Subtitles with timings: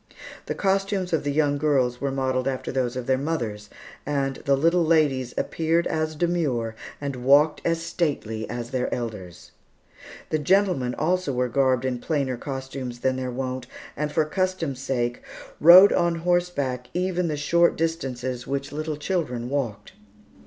[0.47, 3.69] The costumes of the young girls were modelled after those of their mothers;
[4.03, 9.51] and the little ladies appeared as demure and walked as stately as their elders.
[10.31, 15.21] The gentlemen also were garbed in plainer costumes than their wont, and, for custom's sake,
[15.59, 19.91] rode on horseback even the short distances which little children walked.